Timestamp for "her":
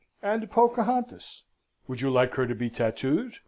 2.33-2.47